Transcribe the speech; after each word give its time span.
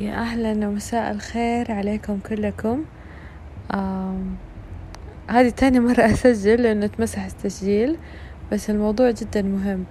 يا 0.00 0.12
أهلا 0.14 0.68
ومساء 0.68 1.10
الخير 1.10 1.72
عليكم 1.72 2.18
كلكم. 2.28 2.84
هذه 5.28 5.48
تاني 5.56 5.80
مرة 5.80 6.00
أسجل 6.12 6.62
لأنه 6.62 6.84
اتمسح 6.86 7.24
التسجيل 7.24 7.96
بس 8.52 8.70
الموضوع 8.70 9.10
جدا 9.10 9.42
مهم. 9.42 9.84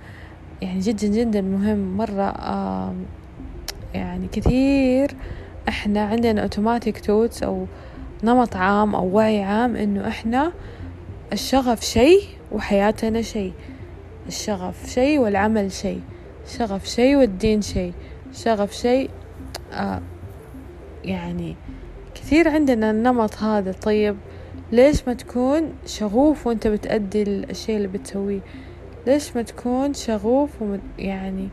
يعني 0.62 0.80
جدا 0.80 1.08
جدا 1.08 1.42
مهم. 1.42 1.98
مرة 1.98 2.36
يعني 3.94 4.28
كثير 4.32 5.12
إحنا 5.68 6.06
عندنا 6.06 6.42
اوتوماتيك 6.42 7.00
توتس 7.00 7.44
أو 7.44 7.66
نمط 8.24 8.56
عام 8.56 8.96
أو 8.96 9.08
وعي 9.16 9.44
عام 9.44 9.76
إنه 9.76 10.08
إحنا 10.08 10.52
الشغف 11.34 11.82
شيء 11.82 12.22
وحياتنا 12.52 13.22
شيء. 13.22 13.54
الشغف 14.28 14.90
شيء 14.90 15.20
والعمل 15.20 15.72
شيء. 15.72 16.02
شغف 16.58 16.86
شيء 16.86 17.16
والدين 17.16 17.62
شيء. 17.62 17.94
شغف 18.34 18.74
شيء 18.74 19.10
آه 19.74 20.02
يعني 21.04 21.56
كثير 22.16 22.50
عندنا 22.50 22.92
النمط 22.92 23.36
هذا. 23.36 23.72
طيب 23.72 24.18
ليش 24.72 25.08
ما 25.08 25.14
تكون 25.14 25.74
شغوف 25.86 26.48
وانت 26.48 26.68
بتأدي 26.68 27.24
الشيء 27.24 27.78
اللي 27.78 27.88
بتسويه؟ 27.88 28.40
ليش 29.08 29.36
ما 29.36 29.42
تكون 29.42 29.94
شغوف 29.94 30.50
يعني 30.98 31.50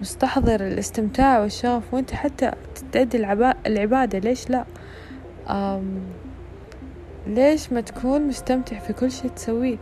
مستحضر 0.00 0.66
الاستمتاع 0.66 1.40
والشغف 1.40 1.94
وانت 1.94 2.14
حتى 2.14 2.50
تأدي 2.92 3.16
العبادة؟ 3.66 4.18
ليش 4.18 4.50
لا؟ 4.50 4.64
أم 5.48 6.00
ليش 7.26 7.72
ما 7.72 7.80
تكون 7.80 8.22
مستمتع 8.28 8.78
في 8.78 8.92
كل 8.92 9.10
شيء 9.10 9.30
تسويه؟ 9.30 9.76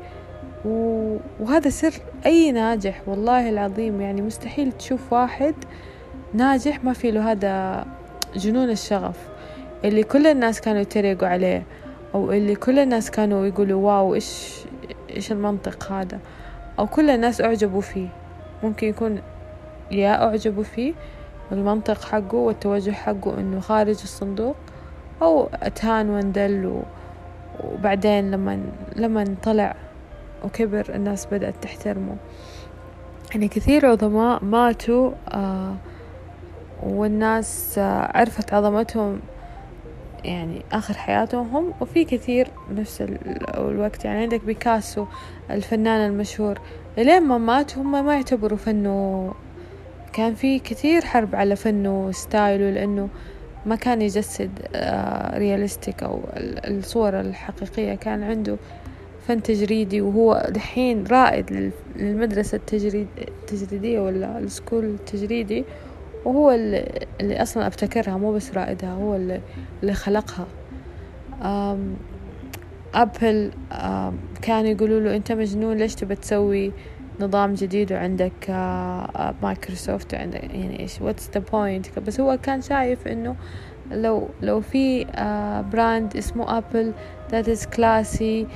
وهذا 1.40 1.68
سر 1.68 1.94
أي 2.26 2.52
ناجح 2.52 3.02
والله 3.08 3.48
العظيم. 3.48 4.00
يعني 4.00 4.22
مستحيل 4.22 4.72
تشوف 4.72 5.12
واحد 5.12 5.54
ناجح 6.34 6.84
ما 6.84 6.92
في 6.92 7.10
له 7.10 7.32
هذا 7.32 7.86
جنون 8.36 8.70
الشغف. 8.70 9.28
اللي 9.84 10.02
كل 10.02 10.26
الناس 10.26 10.60
كانوا 10.60 10.80
يتريقوا 10.80 11.28
عليه 11.28 11.62
أو 12.14 12.32
اللي 12.32 12.54
كل 12.54 12.78
الناس 12.78 13.10
كانوا 13.10 13.46
يقولوا 13.46 13.86
واو 13.86 14.14
إيش 14.14 14.54
إيش 15.10 15.32
المنطق 15.32 15.92
هذا؟ 15.92 16.18
أو 16.78 16.86
كل 16.86 17.10
الناس 17.10 17.40
أعجبوا 17.40 17.80
فيه. 17.80 18.08
ممكن 18.62 18.86
يكون 18.86 19.20
يا 19.90 20.24
أعجبوا 20.24 20.62
فيه 20.62 20.94
المنطق 21.52 22.04
حقه 22.04 22.34
والتوجه 22.36 22.90
حقه 22.90 23.40
إنه 23.40 23.60
خارج 23.60 23.96
الصندوق 24.02 24.56
أو 25.22 25.48
أتهان 25.62 26.10
واندل 26.10 26.82
وبعدين 27.64 28.30
لما 28.30 28.60
لما 28.96 29.36
طلع 29.42 29.74
وكبر 30.44 30.94
الناس 30.94 31.26
بدأت 31.26 31.54
تحترمه. 31.62 32.16
يعني 33.30 33.48
كثير 33.48 33.86
عظماء 33.86 34.44
ماتوا 34.44 35.10
آه 35.28 35.74
والناس 36.82 37.78
آه 37.78 38.10
عرفت 38.18 38.54
عظمتهم 38.54 39.20
يعني 40.24 40.62
آخر 40.72 40.94
حياتهم 40.94 41.56
هم 41.56 41.72
وفي 41.80 42.04
كثير 42.04 42.48
نفس 42.74 43.04
الوقت. 43.54 44.04
يعني 44.04 44.22
عندك 44.22 44.44
بيكاسو 44.44 45.06
الفنان 45.50 46.10
المشهور 46.10 46.58
لين 46.98 47.22
ما 47.22 47.38
مات 47.38 47.78
هم 47.78 48.06
ما 48.06 48.14
يعتبروا 48.14 48.58
فنه 48.58 49.32
كان 50.12 50.34
في 50.34 50.58
كثير 50.58 51.04
حرب 51.04 51.36
على 51.36 51.56
فنه 51.56 52.06
وستايله 52.06 52.70
لأنه 52.70 53.08
ما 53.66 53.76
كان 53.76 54.02
يجسد 54.02 54.50
realistic 55.34 56.02
أو 56.02 56.20
الصور 56.36 57.20
الحقيقية. 57.20 57.94
كان 57.94 58.22
عنده 58.22 58.56
فن 59.28 59.42
تجريدي 59.42 60.00
وهو 60.00 60.46
دحين 60.48 61.06
رائد 61.06 61.72
للمدرسة 61.96 62.56
التجريد 62.56 63.06
التجريدية 63.18 64.00
ولا 64.00 64.38
ال 64.38 64.45
school 64.45 64.84
التجريدي. 64.84 65.64
وهو 66.26 66.50
اللي, 66.50 67.42
أصلا 67.42 67.66
أبتكرها 67.66 68.16
مو 68.16 68.32
بس 68.32 68.54
رائدها 68.54 68.92
هو 68.92 69.16
اللي, 69.16 69.92
خلقها. 69.92 70.46
أم 71.42 71.96
Apple 72.94 73.50
كانوا 74.42 74.70
يقولوا 74.70 75.00
له 75.00 75.16
أنت 75.16 75.32
مجنون 75.32 75.76
ليش 75.76 75.94
تبى 75.94 76.14
تسوي 76.14 76.72
نظام 77.20 77.54
جديد 77.54 77.92
وعندك 77.92 78.50
مايكروسوفت 79.42 80.14
وعندك 80.14 80.44
يعني 80.44 80.80
إيش 80.80 81.00
what's 81.00 81.30
the 81.34 81.40
point 81.52 81.98
بس 81.98 82.20
هو 82.20 82.38
كان 82.42 82.62
شايف 82.62 83.06
إنه 83.08 83.36
لو 83.90 84.28
لو 84.42 84.60
في 84.60 85.04
brand 85.72 86.16
اسمه 86.16 86.58
Apple 86.58 86.92
that 87.30 87.48
is 87.48 87.66
classy 87.66 88.46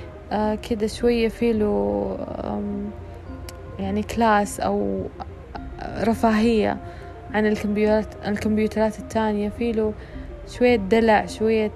كده 0.71 0.87
شوية 0.87 1.29
في 1.29 1.53
له 1.53 2.17
يعني 3.79 4.03
كلاس 4.03 4.61
أو 4.61 5.07
رفاهية. 5.83 6.77
عن 7.35 7.47
الكمبيوترات 7.47 8.07
الكمبيوترات 8.27 8.99
التانية. 8.99 9.49
في 9.49 9.73
له 9.73 9.93
شوية 10.49 10.77
دلع 10.77 11.27
شوية 11.27 11.71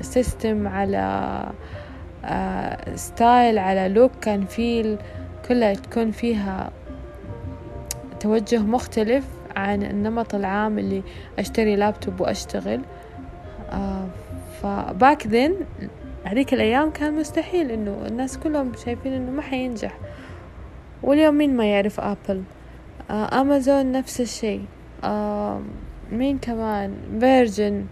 system 0.00 0.68
على 0.68 1.42
style 2.94 3.58
على 3.58 3.88
look 3.88 4.10
كان 4.20 4.44
feel 4.44 4.98
كلها 5.48 5.74
تكون 5.74 6.10
فيها 6.10 6.70
توجه 8.20 8.58
مختلف 8.58 9.24
عن 9.56 9.82
النمط 9.82 10.34
العام 10.34 10.78
اللي 10.78 11.02
أشتري 11.38 11.76
لابتوب 11.76 12.20
وأشتغل. 12.20 12.80
ف 14.62 14.75
back 14.75 15.26
then 15.26 15.54
هذيك 16.24 16.54
الأيام 16.54 16.90
كان 16.90 17.14
مستحيل 17.14 17.70
إنه 17.70 17.96
الناس 18.06 18.38
كلهم 18.38 18.72
شايفين 18.84 19.12
إنه 19.12 19.30
ما 19.30 19.42
حينجح. 19.42 19.98
واليوم 21.02 21.34
مين 21.34 21.56
ما 21.56 21.64
يعرف 21.64 22.00
Apple 22.00 22.42
آه 23.10 23.40
أمازون 23.40 23.92
نفس 23.92 24.20
الشيء. 24.20 24.64
مين 26.12 26.38
كمان؟ 26.38 26.94
Virgin 27.20 27.86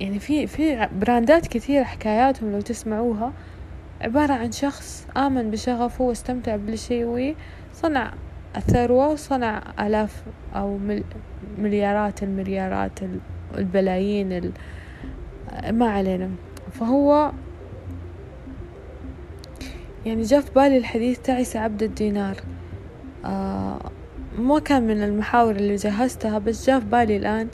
يعني 0.00 0.18
في 0.18 0.46
في 0.46 0.88
براندات 1.00 1.46
كثير 1.46 1.84
حكاياتهم 1.84 2.52
لو 2.52 2.60
تسمعوها. 2.60 3.32
عبارة 4.00 4.32
عن 4.32 4.52
شخص 4.52 5.06
آمن 5.16 5.50
بشغفه 5.50 6.04
واستمتع 6.04 6.56
بالشيء 6.56 7.34
وصنع 7.72 8.12
الثروة 8.56 9.08
وصنع 9.08 9.62
آلاف 9.80 10.22
أو 10.56 10.78
مليارات 11.58 12.22
المليارات 12.22 12.98
البلايين 13.58 14.52
ما 15.70 15.90
علينا. 15.90 16.30
فهو 16.72 17.32
يعني 20.06 20.22
جاء 20.22 20.40
في 20.40 20.50
بالي 20.54 20.76
الحديث 20.76 21.18
تعس 21.18 21.56
عبد 21.56 21.82
الدينار. 21.82 22.36
آه 23.24 23.80
ما 24.38 24.58
كان 24.58 24.82
من 24.82 25.02
المحاور 25.02 25.56
اللي 25.56 25.76
جهزتها 25.76 26.38
بس 26.38 26.66
جاء 26.66 26.80
في 26.80 26.86
بالي 26.86 27.16
الآن 27.16 27.48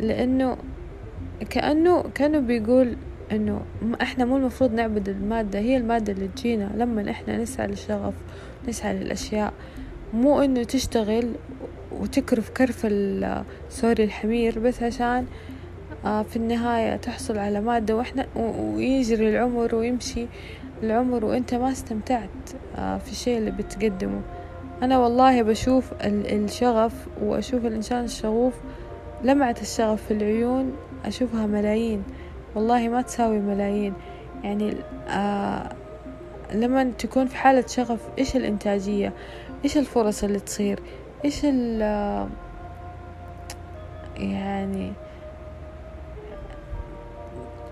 لأنه 0.00 0.56
كأنه 1.50 2.04
كانوا 2.14 2.40
بيقول 2.40 2.96
إنه 3.32 3.60
إحنا 4.02 4.24
مو 4.24 4.36
المفروض 4.36 4.72
نعبد 4.72 5.08
المادة 5.08 5.58
هي 5.58 5.76
المادة 5.76 6.12
اللي 6.12 6.28
تجينا 6.28 6.70
لما 6.76 7.10
إحنا 7.10 7.36
نسعى 7.36 7.66
للشغف 7.66 8.14
نسعى 8.68 8.94
للأشياء. 8.94 9.52
مو 10.14 10.42
إنه 10.42 10.62
تشتغل 10.62 11.32
وتكرف 11.92 12.50
كرف 12.50 12.86
سوري 13.80 14.04
الحمير 14.04 14.58
بس 14.58 14.82
عشان 14.82 15.26
آه 16.04 16.22
في 16.22 16.36
النهاية 16.36 16.96
تحصل 16.96 17.38
على 17.38 17.60
مادة 17.60 17.96
وإحنا 17.96 18.26
ويجري 18.36 19.30
العمر 19.30 19.74
ويمشي 19.74 20.26
العمر 20.82 21.24
وإنت 21.24 21.54
ما 21.54 21.72
استمتعت 21.72 22.28
آه 22.76 22.98
في 22.98 23.12
الشيء 23.12 23.38
اللي 23.38 23.50
بتقدمه. 23.50 24.20
أنا 24.82 24.98
والله 24.98 25.42
بشوف 25.42 25.92
الشغف 26.02 26.92
وأشوف 27.22 27.64
الإنسان 27.64 28.04
الشغوف 28.04 28.54
لمعة 29.24 29.56
الشغف 29.62 30.04
في 30.04 30.10
العيون 30.10 30.76
أشوفها 31.04 31.46
ملايين. 31.46 32.04
والله 32.54 32.88
ما 32.88 33.02
تساوي 33.02 33.38
ملايين. 33.38 33.94
يعني 34.44 34.74
آه 35.08 35.72
لما 36.54 36.92
تكون 36.98 37.26
في 37.26 37.36
حالة 37.36 37.64
شغف 37.66 38.00
إيش 38.18 38.36
الإنتاجية؟ 38.36 39.12
إيش 39.64 39.76
الفرص 39.76 40.24
اللي 40.24 40.40
تصير؟ 40.40 40.80
إيش 41.24 41.40
ال 41.44 41.80
يعني 44.16 44.92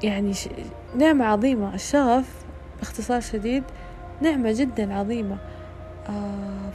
يعني 0.03 0.33
نعمة 0.97 1.25
عظيمة. 1.25 1.75
الشغف 1.75 2.45
باختصار 2.79 3.21
شديد 3.21 3.65
نعمة 4.21 4.53
جدا 4.53 4.95
عظيمة. 4.95 5.37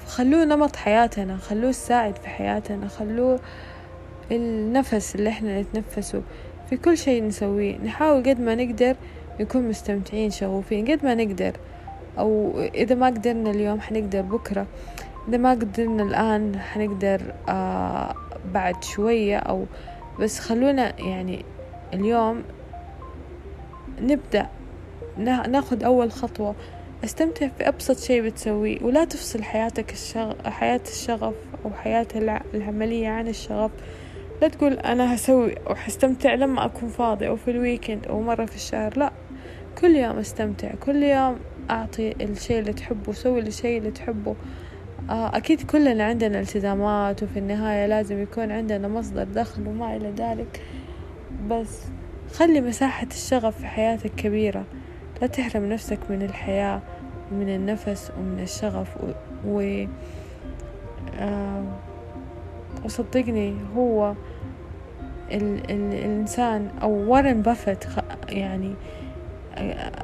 خلوه 0.08 0.46
نمط 0.46 0.76
حياتنا 0.76 1.38
خلوه 1.38 1.70
الساعد 1.70 2.18
في 2.18 2.28
حياتنا 2.28 2.88
خلوه 2.88 3.40
النفس 4.32 5.16
اللي 5.16 5.30
إحنا 5.30 5.62
نتنفسه. 5.62 6.22
في 6.70 6.78
كل 6.78 6.98
شيء 6.98 7.24
نسويه. 7.24 7.78
نحاول 7.78 8.24
قد 8.24 8.40
ما 8.40 8.56
نقدر 8.56 8.96
نكون 9.40 9.70
مستمتعين 9.70 10.30
شغوفين. 10.30 10.92
قد 10.92 11.06
ما 11.06 11.16
نقدر. 11.16 11.52
أو 12.20 12.60
إذا 12.76 12.96
ما 12.96 13.06
قدرنا 13.06 13.52
اليوم 13.52 13.82
حنقدر 13.82 14.22
بكرة. 14.22 14.68
إذا 15.28 15.38
ما 15.38 15.52
قدرنا 15.52 16.04
الآن 16.04 16.60
حنقدر 16.60 17.22
آه 17.50 18.16
بعد 18.54 18.84
شوية 18.84 19.38
أو 19.38 19.66
بس 20.20 20.40
خلونا 20.40 21.02
يعني 21.02 21.46
اليوم 21.94 22.44
نبدأ 24.02 24.48
ناخد 25.18 25.84
أول 25.84 26.12
خطوة. 26.12 26.56
استمتع 27.04 27.48
في 27.48 27.68
أبسط 27.68 28.00
شيء 28.00 28.22
بتسويه 28.22 28.84
ولا 28.84 29.06
تفصل 29.06 29.44
حياتك 29.44 29.94
الشغ... 29.94 30.34
حياة 30.50 30.82
الشغف 30.88 31.36
أو 31.66 31.72
حياة 31.74 32.08
العملية 32.54 33.10
عن 33.10 33.28
الشغف. 33.28 33.72
لا 34.42 34.48
تقول 34.48 34.74
أنا 34.74 35.16
هسوي 35.16 35.56
وحستمتع 35.70 36.34
لما 36.34 36.66
أكون 36.66 36.90
فاضي 36.90 37.28
أو 37.28 37.36
في 37.36 37.52
الويكند 37.52 38.08
أو 38.08 38.22
مرة 38.22 38.46
في 38.46 38.56
الشهر. 38.56 38.98
لا 38.98 39.12
كل 39.82 39.96
يوم 39.96 40.18
استمتع 40.18 40.72
كل 40.86 41.04
يوم 41.04 41.40
أعطي 41.70 42.12
الشيء 42.12 42.60
اللي 42.60 42.74
تحبه 42.74 43.14
سوي 43.14 43.40
الشيء 43.40 43.78
اللي 43.78 43.92
تحبه. 43.92 44.36
آه، 45.10 45.38
أكيد 45.38 45.62
كلنا 45.62 46.04
عندنا 46.04 46.40
التزامات 46.40 47.24
وفي 47.24 47.40
النهاية 47.40 47.88
لازم 47.88 48.22
يكون 48.22 48.52
عندنا 48.52 48.88
مصدر 48.88 49.24
دخل 49.24 49.68
وما 49.68 49.96
إلى 49.96 50.14
ذلك. 50.18 50.62
بس 51.48 51.82
خلي 52.34 52.62
مساحة 52.62 53.08
الشغف 53.08 53.58
في 53.58 53.66
حياتك 53.66 54.12
كبيرة. 54.16 54.66
لا 55.22 55.28
تحرم 55.28 55.66
نفسك 55.66 56.00
من 56.10 56.22
الحياة 56.22 56.82
ومن 57.32 57.56
النفس 57.56 58.12
ومن 58.20 58.40
الشغف 58.40 58.98
و, 58.98 59.12
و... 59.48 59.86
وصدقني 62.86 63.56
هو 63.76 64.14
ال... 65.32 65.72
ال... 65.72 65.94
الإنسان 65.94 66.70
أو 66.82 67.12
وارن 67.12 67.42
بافت 67.42 67.88
يعني 68.30 68.74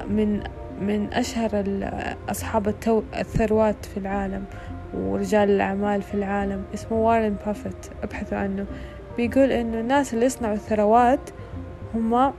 من 0.08 0.42
من 0.80 1.12
أشهر 1.12 1.64
أصحاب 2.28 2.68
التو... 2.68 3.02
الثروات 3.18 3.84
في 3.84 3.96
العالم 3.96 4.44
ورجال 4.94 5.50
الأعمال 5.50 6.02
في 6.02 6.14
العالم 6.14 6.64
اسمه 6.74 6.98
وارن 6.98 7.36
بافت 7.46 7.90
ابحثوا 8.02 8.38
عنه. 8.38 8.66
بيقول 9.16 9.52
إنه 9.52 9.80
الناس 9.80 10.14
اللي 10.14 10.26
يصنعوا 10.26 10.54
الثروات 10.54 11.30
هما 11.94 12.34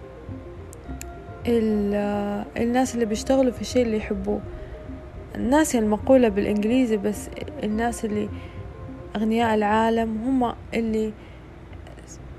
الناس 2.58 2.96
اللي 2.96 3.06
بيشتغلوا 3.06 3.52
في 3.52 3.62
الشيء 3.62 3.86
اللي 3.86 3.98
يحبوه. 3.98 4.42
الناس 5.36 5.76
المقولة 5.76 6.30
بالإنجليزي 6.30 6.98
بس 6.98 7.30
الناس 7.64 8.06
اللي 8.06 8.30
أغنياء 9.16 9.56
العالم 9.56 10.18
هم 10.18 10.54
اللي 10.74 11.14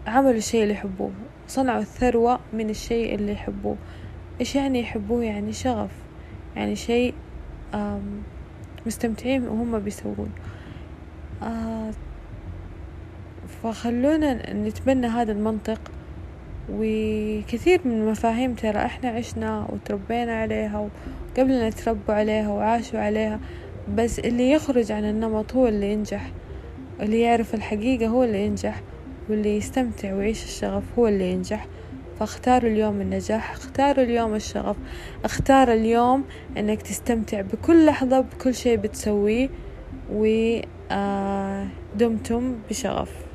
عملوا 0.06 0.30
الشيء 0.30 0.62
اللي 0.62 0.74
يحبوه 0.74 1.10
صنعوا 1.48 1.80
الثروة 1.80 2.40
من 2.52 2.70
الشيء 2.70 3.14
اللي 3.14 3.32
يحبوه. 3.32 3.76
إيش 4.40 4.54
يعني 4.54 4.80
يحبوه؟ 4.80 5.24
يعني 5.24 5.52
شغف 5.52 5.90
يعني 6.56 6.76
شيء 6.76 7.14
مستمتعين 8.86 9.48
وهم 9.48 9.78
بيسوون 9.78 10.30
آه 11.42 11.90
فخلونا 13.62 14.52
نتبنى 14.52 15.06
هذا 15.06 15.32
المنطق. 15.32 15.80
وكثير 16.72 17.81
من 17.84 17.93
المفاهيم 17.93 18.55
ترى 18.55 18.78
إحنا 18.78 19.08
عشنا 19.08 19.67
وتربينا 19.69 20.40
عليها 20.40 20.88
وقبلنا 21.37 21.70
تربوا 21.70 22.14
عليها 22.14 22.49
وعاشوا 22.49 23.00
عليها 23.00 23.40
بس 23.94 24.19
اللي 24.19 24.50
يخرج 24.50 24.93
عن 24.93 25.05
النمط 25.05 25.55
هو 25.55 25.67
اللي 25.67 25.93
ينجح. 25.93 26.31
اللي 27.00 27.20
يعرف 27.20 27.55
الحقيقة 27.55 28.06
هو 28.06 28.25
اللي 28.25 28.44
ينجح 28.46 28.82
واللي 29.28 29.56
يستمتع 29.56 30.14
ويعيش 30.14 30.44
الشغف 30.44 30.82
هو 30.99 31.08
اللي 31.08 31.32
ينجح. 31.32 31.67
فاختاروا 32.19 32.70
اليوم 32.70 33.00
النجاح 33.00 33.52
اختاروا 33.52 34.05
اليوم 34.05 34.34
الشغف. 34.34 34.76
اختار 35.25 35.73
اليوم 35.73 36.25
إنك 36.58 36.82
تستمتع 36.82 37.40
بكل 37.40 37.87
لحظة 37.87 38.20
بكل 38.20 38.55
شيء 38.55 38.76
بتسويه 38.76 39.49
ودمتم 40.12 40.55
بشغف. 42.70 43.29